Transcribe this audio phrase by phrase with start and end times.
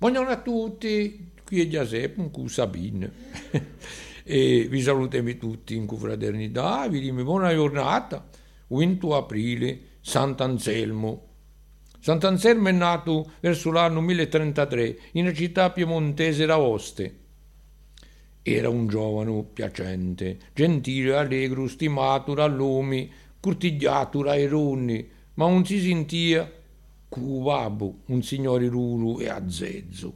[0.00, 3.12] Buongiorno a tutti, qui è Giuseppe, con Sabine.
[4.24, 8.26] e vi salutiamo tutti in confraternità, vi diamo buona giornata,
[8.68, 11.26] 20 aprile, Sant'Anselmo.
[11.98, 17.18] Sant'Anselmo è nato verso l'anno 1033 in una città piemontese d'Aoste.
[18.40, 23.06] Era un giovane piacente, gentile, allegro, stimato dall'uomo,
[23.38, 26.50] cortigliato dai ronni, ma non si sentia
[27.10, 30.14] cubabo, un signore ruru e azzezzo.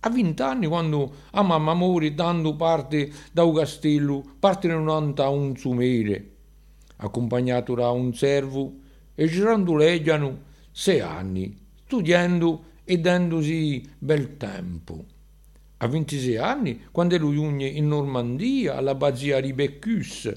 [0.00, 6.30] A vent'anni, quando a mamma morì dando parte da un castello, partirono a un sumere,
[6.98, 8.72] accompagnato da un servo,
[9.16, 15.04] e girandoleggiano sei anni, studiando e dandosi bel tempo.
[15.78, 20.32] A 26 anni, quando lui giunge in Normandia, all'abbazia di Beccus,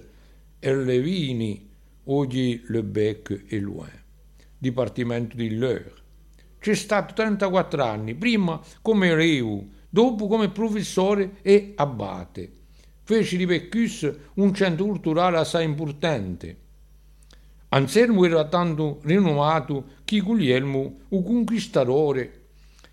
[0.58, 1.70] e Levini,
[2.06, 4.04] oggi Le Bec e Loin,
[4.58, 5.99] dipartimento di L'Eure.
[6.60, 12.52] C'è stato 34 anni, prima come reu, dopo come professore e abate.
[13.04, 16.58] Fece di Beccus un centro culturale assai importante.
[17.70, 22.34] Anselmo era tanto rinomato che Guglielmo, un conquistatore,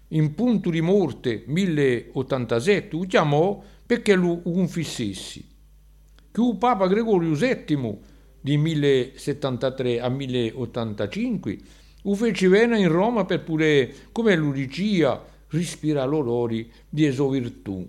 [0.09, 5.45] in punto di morte 1087, lo chiamò perché lo confessessi.
[6.31, 7.99] Che il Papa Gregorio VII
[8.41, 11.59] di 1073 a 1085
[12.15, 17.85] venire in Roma per pure, come lui diceva, respira l'orori di eso virtù.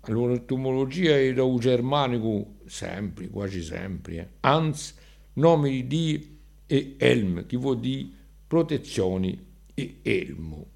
[0.00, 4.28] Allora, l'etimologia era un germanico, sempre, quasi sempre, eh.
[4.40, 4.94] Hans
[5.34, 6.20] nome di Dio
[6.66, 8.06] e Elm, che vuol dire
[8.46, 10.66] protezioni e elmo.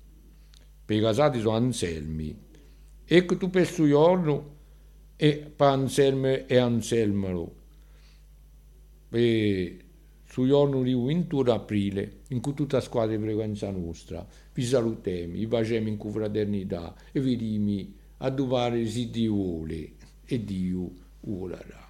[0.83, 2.45] Per i casati sono Anselmi.
[3.09, 4.55] Ecco tu per suo giorno
[5.17, 7.55] e per Anselmo e Anselmalo.
[9.09, 9.85] Per
[10.37, 15.47] sul giorno di 21 aprile, in cui tutta squadra di frequenza nostra, vi salutiamo, vi
[15.47, 19.93] facciamo in confraternità e vi dimi a dovare si Dio vuole
[20.25, 20.91] e Dio
[21.21, 21.86] volerà.